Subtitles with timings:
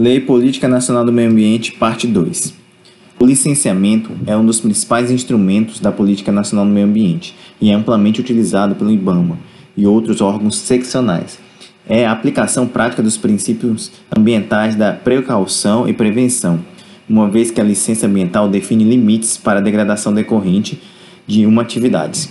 [0.00, 2.54] Lei Política Nacional do Meio Ambiente, Parte 2.
[3.18, 7.74] O licenciamento é um dos principais instrumentos da Política Nacional do Meio Ambiente e é
[7.74, 9.36] amplamente utilizado pelo IBAMA
[9.76, 11.40] e outros órgãos seccionais.
[11.88, 16.60] É a aplicação prática dos princípios ambientais da precaução e prevenção,
[17.10, 20.80] uma vez que a licença ambiental define limites para a degradação decorrente
[21.26, 22.30] de uma atividade.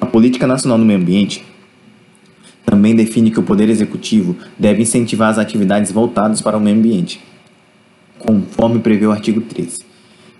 [0.00, 1.44] A Política Nacional do Meio Ambiente
[2.74, 7.20] também define que o Poder Executivo deve incentivar as atividades voltadas para o meio ambiente,
[8.18, 9.82] conforme prevê o artigo 13.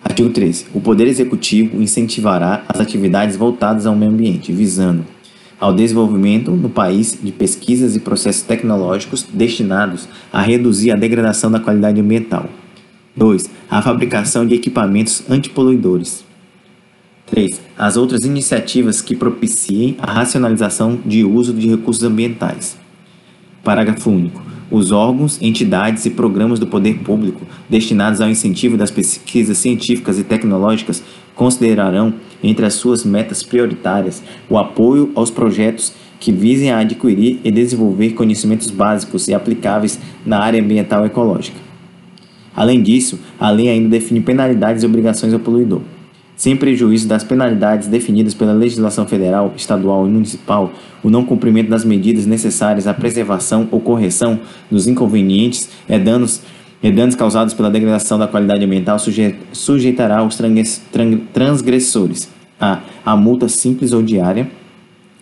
[0.03, 0.67] Artigo 13.
[0.75, 5.05] O Poder Executivo incentivará as atividades voltadas ao meio ambiente, visando
[5.61, 11.61] ao desenvolvimento no país de pesquisas e processos tecnológicos destinados a reduzir a degradação da
[11.61, 12.49] qualidade ambiental.
[13.17, 13.49] 2.
[13.71, 16.25] A fabricação de equipamentos antipoluidores.
[17.27, 17.61] 3.
[17.77, 22.77] As outras iniciativas que propiciem a racionalização de uso de recursos ambientais.
[23.65, 24.41] Parágrafo único.
[24.71, 30.23] Os órgãos, entidades e programas do poder público destinados ao incentivo das pesquisas científicas e
[30.23, 31.03] tecnológicas
[31.35, 37.51] considerarão entre as suas metas prioritárias o apoio aos projetos que visem a adquirir e
[37.51, 41.59] desenvolver conhecimentos básicos e aplicáveis na área ambiental e ecológica.
[42.55, 45.83] Além disso, a lei ainda define penalidades e obrigações ao poluidor
[46.37, 51.85] sem prejuízo das penalidades definidas pela legislação federal, estadual e municipal, o não cumprimento das
[51.85, 56.43] medidas necessárias à preservação ou correção dos inconvenientes e danos,
[56.83, 60.39] e danos causados pela degradação da qualidade ambiental suje, sujeitará os
[61.33, 62.29] transgressores.
[62.61, 64.49] A, a multa simples ou diária,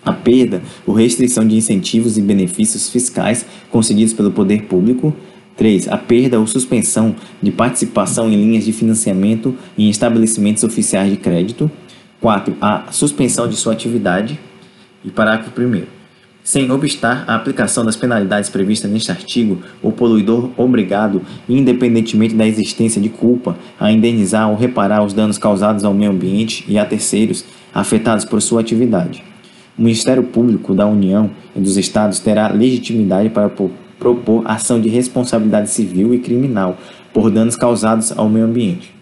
[0.05, 5.15] a perda ou restrição de incentivos e benefícios fiscais concedidos pelo poder público,
[5.57, 5.89] 3.
[5.89, 11.71] A perda ou suspensão de participação em linhas de financiamento em estabelecimentos oficiais de crédito.
[12.21, 12.57] 4.
[12.61, 14.39] A suspensão de sua atividade.
[15.05, 15.83] E parágrafo 1.
[16.45, 23.01] Sem obstar a aplicação das penalidades previstas neste artigo, o poluidor obrigado, independentemente da existência
[23.01, 27.45] de culpa, a indenizar ou reparar os danos causados ao meio ambiente e a terceiros
[27.73, 29.23] afetados por sua atividade.
[29.79, 33.49] O Ministério Público da União e dos Estados terá legitimidade para
[34.03, 36.77] propor ação de responsabilidade civil e criminal
[37.15, 38.93] por danos causados ao meio ambiente.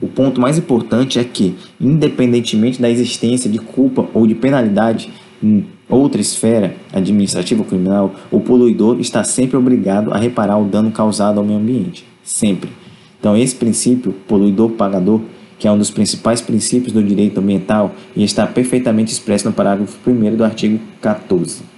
[0.00, 5.12] O ponto mais importante é que, independentemente da existência de culpa ou de penalidade
[5.42, 10.90] em outra esfera administrativa ou criminal, o poluidor está sempre obrigado a reparar o dano
[10.90, 12.06] causado ao meio ambiente.
[12.22, 12.70] Sempre.
[13.18, 15.20] Então, esse princípio, poluidor-pagador,
[15.58, 19.98] que é um dos principais princípios do direito ambiental e está perfeitamente expresso no parágrafo
[20.08, 21.69] 1 do artigo 14.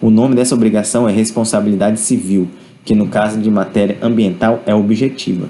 [0.00, 2.48] O nome dessa obrigação é responsabilidade civil,
[2.84, 5.48] que no caso de matéria ambiental é objetiva.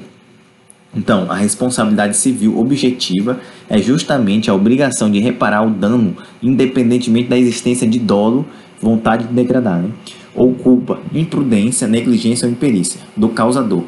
[0.94, 7.36] Então, a responsabilidade civil objetiva é justamente a obrigação de reparar o dano, independentemente da
[7.36, 8.46] existência de dolo,
[8.80, 9.90] vontade de degradar, né?
[10.34, 13.84] ou culpa, imprudência, negligência ou imperícia do causador.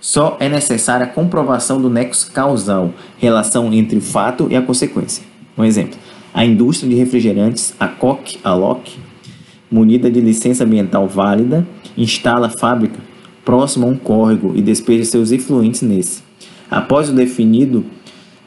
[0.00, 5.24] Só é necessária a comprovação do nexo causal, relação entre o fato e a consequência.
[5.58, 5.98] Um exemplo:
[6.32, 8.98] a indústria de refrigerantes, a Coque, a Lock,
[9.70, 11.66] munida de licença ambiental válida,
[11.96, 12.98] instala a fábrica
[13.46, 16.20] próximo a um córrego e despeja seus efluentes nesse.
[16.68, 17.86] Após o definido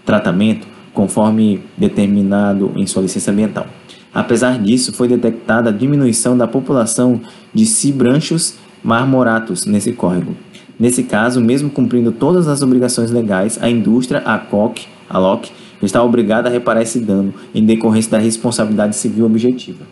[0.06, 3.66] tratamento, conforme determinado em sua licença ambiental.
[4.14, 7.22] Apesar disso, foi detectada a diminuição da população
[7.54, 10.36] de cibranchos marmoratos nesse córrego.
[10.78, 15.50] Nesse caso, mesmo cumprindo todas as obrigações legais, a indústria, a COC, a LOC,
[15.82, 19.86] está obrigada a reparar esse dano em decorrência da responsabilidade civil objetiva.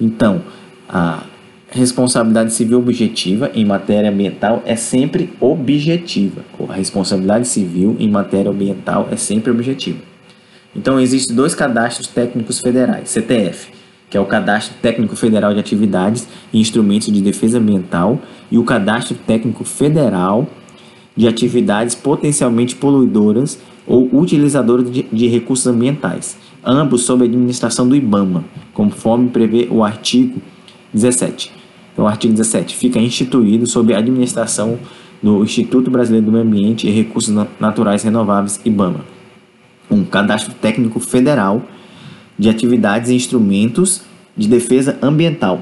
[0.00, 0.42] Então,
[0.88, 1.22] a
[1.70, 6.42] responsabilidade civil objetiva em matéria ambiental é sempre objetiva.
[6.68, 9.98] A responsabilidade civil em matéria ambiental é sempre objetiva.
[10.74, 13.70] Então, existem dois cadastros técnicos federais, CTF,
[14.08, 18.18] que é o Cadastro Técnico Federal de Atividades e Instrumentos de Defesa Ambiental,
[18.50, 20.48] e o Cadastro Técnico Federal
[21.16, 27.94] de Atividades Potencialmente Poluidoras ou Utilizadoras de, de Recursos Ambientais ambos sob a administração do
[27.96, 30.40] IBAMA, conforme prevê o artigo
[30.92, 31.52] 17.
[31.92, 34.78] Então, o artigo 17 fica instituído sob a administração
[35.22, 39.00] do Instituto Brasileiro do Meio Ambiente e Recursos Naturais Renováveis, IBAMA.
[39.90, 41.62] Um cadastro técnico federal
[42.38, 44.02] de atividades e instrumentos
[44.36, 45.60] de defesa ambiental,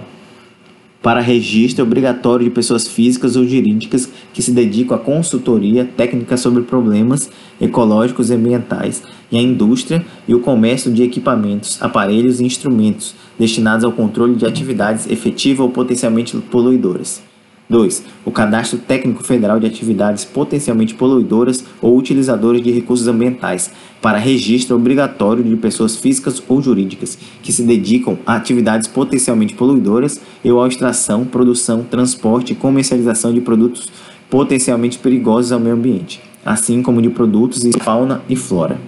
[1.06, 6.64] para registro obrigatório de pessoas físicas ou jurídicas que se dedicam à consultoria técnica sobre
[6.64, 7.30] problemas
[7.60, 13.84] ecológicos e ambientais e à indústria e o comércio de equipamentos, aparelhos e instrumentos destinados
[13.84, 17.22] ao controle de atividades efetivas ou potencialmente poluidoras.
[17.68, 18.04] 2.
[18.24, 24.76] O Cadastro Técnico Federal de Atividades Potencialmente Poluidoras ou Utilizadoras de Recursos Ambientais, para registro
[24.76, 30.68] obrigatório de pessoas físicas ou jurídicas que se dedicam a atividades potencialmente poluidoras ou à
[30.68, 33.90] extração, produção, transporte e comercialização de produtos
[34.30, 38.78] potencialmente perigosos ao meio ambiente, assim como de produtos e fauna e flora.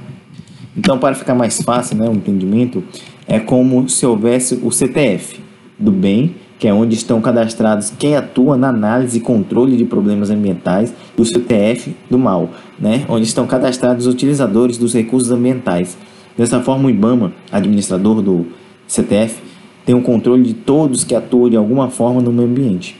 [0.76, 2.84] Então, para ficar mais fácil né, o entendimento,
[3.26, 5.40] é como se houvesse o CTF
[5.78, 10.28] do bem, que é onde estão cadastrados quem atua na análise e controle de problemas
[10.28, 15.96] ambientais, e o CTF do mal, né, onde estão cadastrados os utilizadores dos recursos ambientais.
[16.36, 18.46] Dessa forma, o IBAMA, administrador do
[18.86, 19.40] CTF,
[19.86, 22.96] tem o controle de todos que atuam de alguma forma no meio ambiente.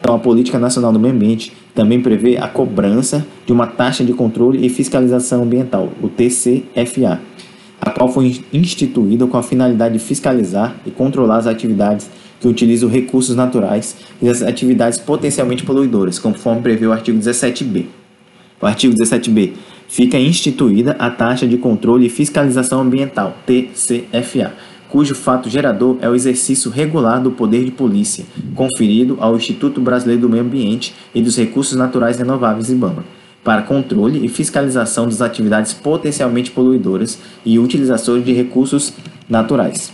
[0.00, 4.12] Então, a Política Nacional do Meio Ambiente também prevê a cobrança de uma taxa de
[4.12, 7.20] controle e fiscalização ambiental, o TCFA,
[7.80, 12.10] a qual foi instituída com a finalidade de fiscalizar e controlar as atividades
[12.44, 17.86] que utilizam recursos naturais e as atividades potencialmente poluidoras, conforme prevê o artigo 17b.
[18.60, 19.52] O artigo 17b
[19.88, 24.52] fica instituída a taxa de controle e fiscalização ambiental, TCFA,
[24.90, 30.20] cujo fato gerador é o exercício regular do poder de polícia, conferido ao Instituto Brasileiro
[30.20, 33.06] do Meio Ambiente e dos Recursos Naturais Renováveis IBAMA,
[33.42, 38.92] para controle e fiscalização das atividades potencialmente poluidoras e utilizações de recursos
[39.26, 39.90] naturais.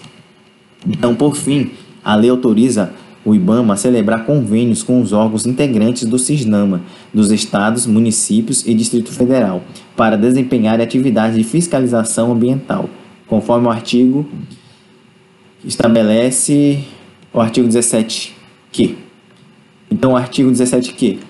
[0.87, 1.71] Então, por fim,
[2.05, 2.93] a lei autoriza
[3.25, 6.81] o IBAMA a celebrar convênios com os órgãos integrantes do CISNAMA,
[7.13, 9.63] dos estados, municípios e Distrito Federal,
[9.97, 12.89] para desempenhar atividades de fiscalização ambiental,
[13.27, 14.27] conforme o artigo
[15.65, 16.83] estabelece
[17.33, 18.97] o artigo 17q.
[19.91, 21.30] Então, o artigo 17q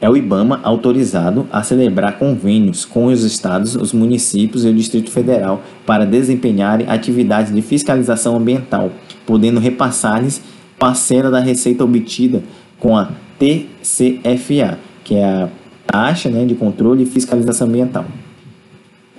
[0.00, 5.10] é o IBAMA autorizado a celebrar convênios com os estados, os municípios e o Distrito
[5.10, 8.92] Federal para desempenharem atividades de fiscalização ambiental,
[9.26, 10.40] podendo repassar-lhes
[10.78, 12.42] parcela da receita obtida
[12.78, 15.48] com a TCFA, que é a
[15.86, 18.04] taxa né, de controle e fiscalização ambiental.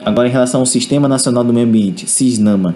[0.04, 2.76] Agora, em relação ao Sistema Nacional do Meio Ambiente, SISNAMA,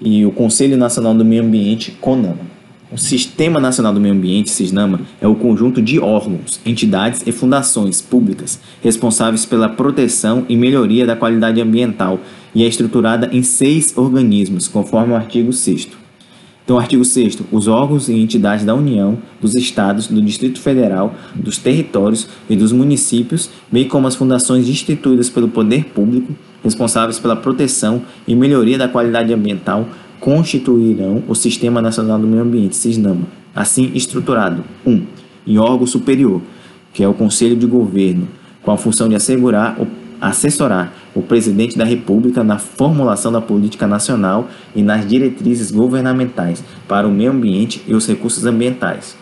[0.00, 2.53] e o Conselho Nacional do Meio Ambiente, CONAMA.
[2.94, 8.00] O Sistema Nacional do Meio Ambiente, SISNAMA, é o conjunto de órgãos, entidades e fundações
[8.00, 12.20] públicas responsáveis pela proteção e melhoria da qualidade ambiental
[12.54, 15.88] e é estruturada em seis organismos, conforme o artigo 6
[16.64, 21.58] então, artigo 6 os órgãos e entidades da União, dos Estados, do Distrito Federal, dos
[21.58, 28.02] territórios e dos municípios, bem como as fundações instituídas pelo poder público, responsáveis pela proteção
[28.26, 29.86] e melhoria da qualidade ambiental,
[30.24, 34.64] constituirão o Sistema Nacional do Meio Ambiente, SISNAMA, assim estruturado.
[34.86, 34.90] 1.
[34.90, 35.02] Um,
[35.46, 36.40] em órgão superior,
[36.94, 38.26] que é o Conselho de Governo,
[38.62, 39.86] com a função de assegurar o
[40.18, 47.06] assessorar o presidente da República na formulação da política nacional e nas diretrizes governamentais para
[47.06, 49.18] o meio ambiente e os recursos ambientais.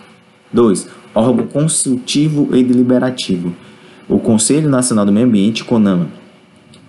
[0.52, 0.88] 2.
[1.12, 3.52] Órgão consultivo e deliberativo.
[4.08, 6.06] O Conselho Nacional do Meio Ambiente, CONAMA,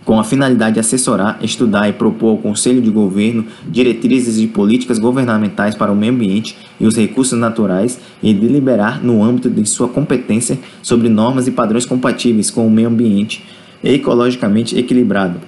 [0.06, 5.00] com a finalidade de assessorar, estudar e propor ao Conselho de Governo diretrizes de políticas
[5.00, 9.88] governamentais para o meio ambiente e os recursos naturais e deliberar no âmbito de sua
[9.88, 13.46] competência sobre normas e padrões compatíveis com o meio ambiente
[13.84, 15.40] ecologicamente equilibrado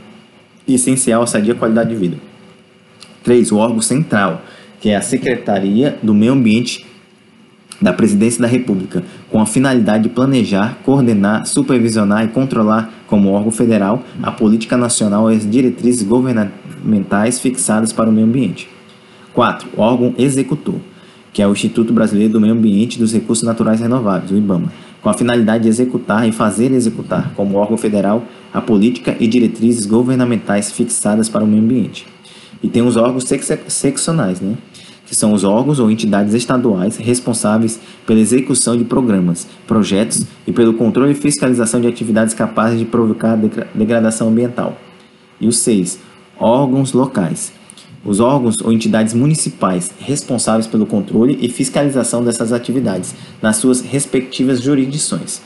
[0.68, 2.18] e essencial à sadia qualidade de vida.
[3.24, 3.52] 3.
[3.52, 4.42] O órgão central,
[4.80, 6.86] que é a Secretaria do Meio Ambiente
[7.82, 13.52] da Presidência da República, com a finalidade de planejar, coordenar, supervisionar e controlar, como órgão
[13.52, 18.70] federal, a política nacional e as diretrizes governamentais fixadas para o meio ambiente.
[19.34, 19.70] 4.
[19.76, 20.76] O órgão executor,
[21.34, 24.72] que é o Instituto Brasileiro do Meio Ambiente e dos Recursos Naturais Renováveis, o IBAMA,
[25.02, 28.24] com a finalidade de executar e fazer executar, como órgão federal,
[28.54, 32.08] a política e diretrizes governamentais fixadas para o meio ambiente.
[32.64, 33.26] E tem os órgãos
[33.68, 34.56] seccionais, né?
[35.06, 40.74] Que são os órgãos ou entidades estaduais responsáveis pela execução de programas, projetos e pelo
[40.74, 43.38] controle e fiscalização de atividades capazes de provocar
[43.74, 44.78] degradação ambiental.
[45.40, 46.00] E os seis,
[46.40, 47.54] órgãos locais,
[48.04, 54.62] os órgãos ou entidades municipais responsáveis pelo controle e fiscalização dessas atividades nas suas respectivas
[54.62, 55.42] jurisdições.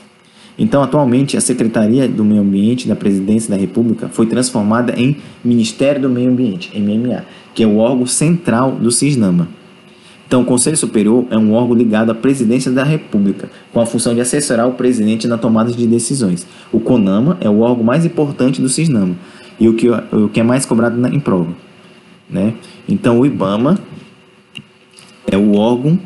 [0.60, 6.01] Então, atualmente, a Secretaria do Meio Ambiente da Presidência da República foi transformada em Ministério
[6.01, 7.24] do Meio Ambiente, MMA,
[7.56, 9.48] que é o órgão central do CISNAMA.
[10.28, 14.13] Então, o Conselho Superior é um órgão ligado à Presidência da República, com a função
[14.13, 16.46] de assessorar o presidente na tomada de decisões.
[16.74, 19.16] O CONAMA é o órgão mais importante do CISNAMA
[19.60, 21.54] e o que, o que é mais cobrado em prova.
[22.30, 22.54] Né?
[22.88, 23.80] Então, o IBAMA
[25.32, 25.98] é o órgão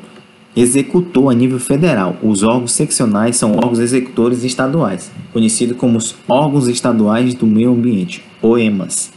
[0.56, 2.16] executor a nível federal.
[2.22, 8.24] Os órgãos seccionais são órgãos executores estaduais, conhecidos como os órgãos estaduais do meio ambiente,
[8.42, 9.12] OEMAS,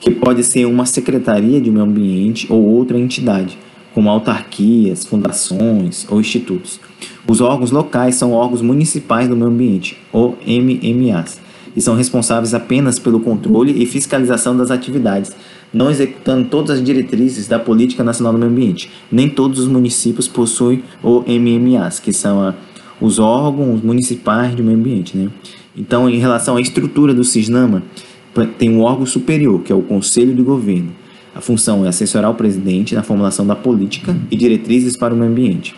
[0.00, 3.58] que pode ser uma secretaria de meio ambiente ou outra entidade,
[3.94, 6.80] como autarquias, fundações ou institutos.
[7.28, 11.40] Os órgãos locais são órgãos municipais do meio ambiente, ou MMAs,
[11.76, 15.32] e são responsáveis apenas pelo controle e fiscalização das atividades
[15.72, 18.90] não executando todas as diretrizes da Política Nacional do Meio Ambiente.
[19.10, 22.54] Nem todos os municípios possuem o MMAs, que são a,
[23.00, 25.16] os órgãos municipais de meio ambiente.
[25.16, 25.30] Né?
[25.76, 27.82] Então, em relação à estrutura do CISNAMA,
[28.58, 30.90] tem um órgão superior, que é o Conselho de Governo.
[31.34, 35.30] A função é assessorar o presidente na formulação da política e diretrizes para o meio
[35.30, 35.74] ambiente.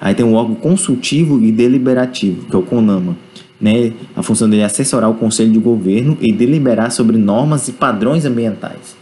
[0.00, 3.16] Aí tem um órgão consultivo e deliberativo, que é o CONAMA.
[3.60, 3.92] Né?
[4.16, 8.24] A função dele é assessorar o Conselho de Governo e deliberar sobre normas e padrões
[8.24, 8.96] ambientais.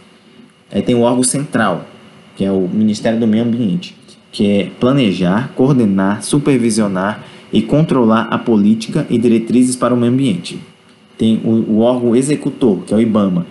[0.71, 1.85] Aí tem o órgão central,
[2.35, 3.95] que é o Ministério do Meio Ambiente,
[4.31, 10.59] que é planejar, coordenar, supervisionar e controlar a política e diretrizes para o meio ambiente.
[11.17, 13.45] Tem o, o órgão executor, que é o IBAMA,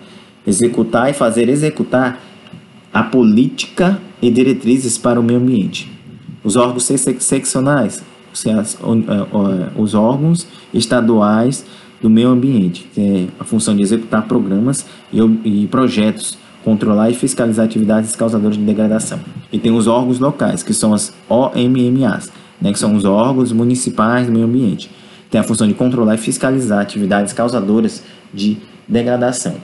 [0.45, 2.21] executar e fazer executar
[2.93, 5.89] a política e diretrizes para o meio ambiente.
[6.43, 8.03] Os órgãos seccionais,
[9.75, 11.65] os órgãos estaduais
[12.01, 17.65] do meio ambiente, que é a função de executar programas e, projetos, controlar e fiscalizar
[17.65, 19.19] atividades causadoras de degradação.
[19.51, 24.27] E tem os órgãos locais, que são as OMMAs, né, que são os órgãos municipais
[24.27, 24.89] do meio ambiente.
[25.29, 29.55] Tem a função de controlar e fiscalizar atividades causadoras de degradação.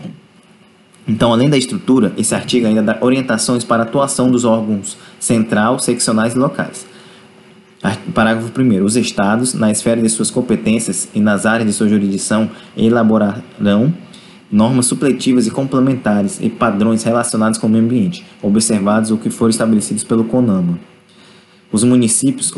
[1.08, 5.80] Então, além da estrutura, esse artigo ainda dá orientações para a atuação dos órgãos central,
[5.80, 6.86] seccionais e locais.
[8.14, 8.84] Parágrafo 1.
[8.84, 13.94] Os Estados, na esfera de suas competências e nas áreas de sua jurisdição, elaborarão
[14.52, 19.50] normas supletivas e complementares e padrões relacionados com o meio ambiente, observados o que for
[19.50, 20.80] estabelecidos pelo CONAMA.
[21.72, 22.52] Os municípios,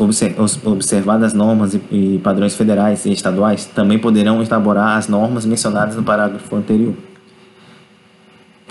[0.64, 6.02] observadas as normas e padrões federais e estaduais, também poderão elaborar as normas mencionadas no
[6.02, 6.94] parágrafo anterior.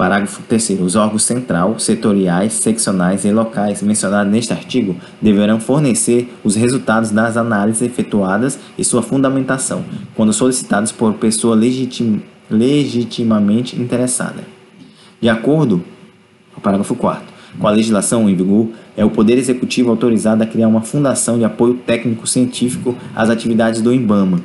[0.01, 0.81] Parágrafo 3.
[0.81, 7.37] Os órgãos central, setoriais, seccionais e locais mencionados neste artigo deverão fornecer os resultados das
[7.37, 14.43] análises efetuadas e sua fundamentação, quando solicitados por pessoa legitim, legitimamente interessada.
[15.21, 15.83] De acordo
[16.63, 17.23] parágrafo 4
[17.59, 21.45] com a legislação em vigor, é o Poder Executivo autorizado a criar uma fundação de
[21.45, 24.41] apoio técnico-científico às atividades do IBAMA.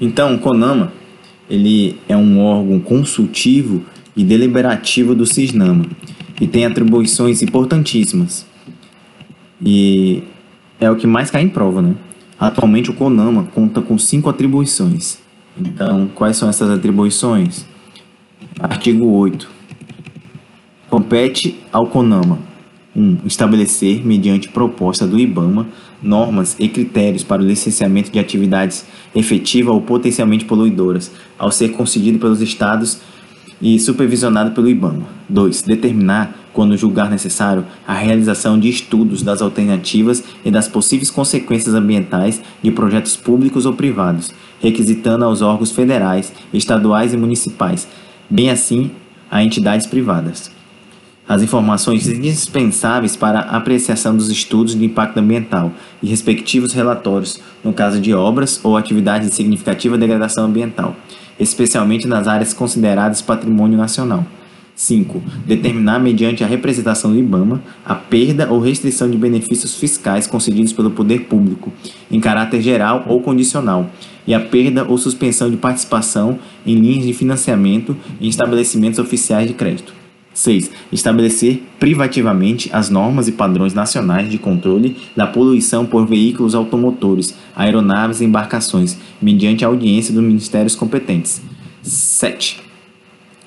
[0.00, 0.98] Então, o CONAMA
[1.48, 3.82] ele é um órgão consultivo
[4.16, 5.86] e deliberativo do CISNAMA
[6.40, 8.46] e tem atribuições importantíssimas.
[9.60, 10.22] E
[10.80, 11.94] é o que mais cai em prova, né?
[12.38, 15.18] Atualmente o CONAMA conta com cinco atribuições.
[15.58, 17.66] Então, quais são essas atribuições?
[18.60, 19.48] Artigo 8.
[20.88, 22.47] Compete ao CONAMA
[22.98, 23.00] 1.
[23.00, 25.68] Um, estabelecer, mediante proposta do IBAMA,
[26.02, 32.18] normas e critérios para o licenciamento de atividades efetiva ou potencialmente poluidoras, ao ser concedido
[32.18, 33.00] pelos Estados
[33.62, 35.06] e supervisionado pelo IBAMA.
[35.28, 35.62] 2.
[35.62, 42.40] Determinar, quando julgar necessário, a realização de estudos das alternativas e das possíveis consequências ambientais
[42.62, 47.86] de projetos públicos ou privados, requisitando aos órgãos federais, estaduais e municipais,
[48.28, 48.90] bem assim
[49.30, 50.57] a entidades privadas
[51.28, 55.70] as informações indispensáveis para a apreciação dos estudos de impacto ambiental
[56.02, 60.96] e respectivos relatórios no caso de obras ou atividades de significativa degradação ambiental,
[61.38, 64.26] especialmente nas áreas consideradas patrimônio nacional.
[64.74, 65.20] 5.
[65.44, 70.92] Determinar, mediante a representação do IBAMA, a perda ou restrição de benefícios fiscais concedidos pelo
[70.92, 71.72] poder público,
[72.08, 73.90] em caráter geral ou condicional,
[74.24, 79.54] e a perda ou suspensão de participação em linhas de financiamento em estabelecimentos oficiais de
[79.54, 79.97] crédito.
[80.38, 80.70] 6.
[80.92, 88.20] Estabelecer privativamente as normas e padrões nacionais de controle da poluição por veículos automotores, aeronaves
[88.20, 91.42] e embarcações, mediante audiência dos ministérios competentes.
[91.82, 92.60] 7.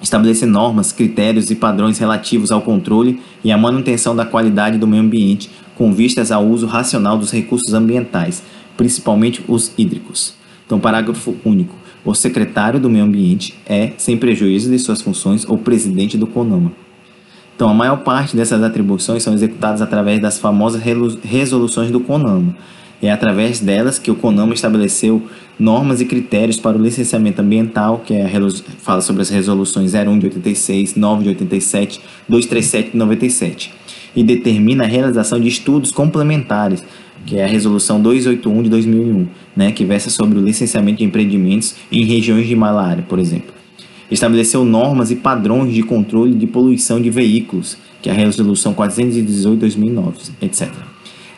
[0.02, 5.04] Estabelecer normas, critérios e padrões relativos ao controle e à manutenção da qualidade do meio
[5.04, 8.44] ambiente, com vistas ao uso racional dos recursos ambientais,
[8.76, 10.34] principalmente os hídricos.
[10.66, 11.76] Então, parágrafo único.
[12.04, 16.81] O secretário do Meio Ambiente é, sem prejuízo de suas funções, o presidente do CONAMA.
[17.62, 20.82] Então, a maior parte dessas atribuições são executadas através das famosas
[21.24, 22.56] resoluções do CONAMA.
[23.00, 25.22] É através delas que o CONAMA estabeleceu
[25.60, 28.28] normas e critérios para o licenciamento ambiental, que é
[28.80, 33.72] fala sobre as resoluções 01 de 86, 9 de 87, 237 de 97,
[34.16, 36.84] e determina a realização de estudos complementares
[37.28, 41.76] que é a Resolução 281 de 2001, né, que versa sobre o licenciamento de empreendimentos
[41.92, 43.61] em regiões de malária, por exemplo.
[44.12, 49.54] Estabeleceu normas e padrões de controle de poluição de veículos, que é a Resolução 418
[49.54, 50.70] de 2009, etc.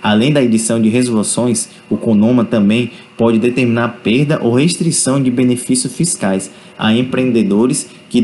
[0.01, 5.95] Além da edição de resoluções, o CONOMA também pode determinar perda ou restrição de benefícios
[5.95, 8.19] fiscais a empreendedores que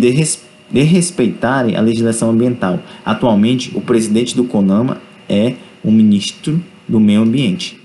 [0.69, 2.79] desrespeitarem a legislação ambiental.
[3.05, 4.97] Atualmente, o presidente do CONAMA
[5.29, 7.78] é o ministro do meio ambiente.